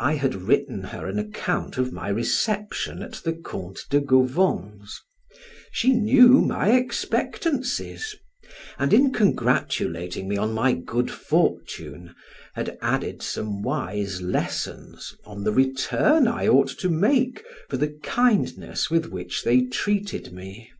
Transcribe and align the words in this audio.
I 0.00 0.14
had 0.14 0.34
written 0.34 0.82
her 0.82 1.06
an 1.06 1.16
account 1.16 1.78
of 1.78 1.92
my 1.92 2.08
reception 2.08 3.02
at 3.04 3.20
the 3.24 3.32
Count 3.34 3.82
de 3.88 4.00
Gauvon's; 4.00 5.00
she 5.70 5.92
knew 5.92 6.40
my 6.40 6.72
expectancies, 6.72 8.16
and, 8.80 8.92
in 8.92 9.12
congratulating 9.12 10.26
me 10.26 10.36
on 10.36 10.52
my 10.54 10.72
good 10.72 11.08
fortune, 11.08 12.16
had 12.54 12.76
added 12.82 13.22
some 13.22 13.62
wise 13.62 14.20
lessons 14.20 15.14
on 15.24 15.44
the 15.44 15.52
return 15.52 16.26
I 16.26 16.48
ought 16.48 16.76
to 16.80 16.88
make 16.88 17.44
for 17.68 17.76
the 17.76 17.96
kindness 18.02 18.90
with 18.90 19.06
which 19.12 19.44
they 19.44 19.60
treated 19.66 20.32
me. 20.32 20.72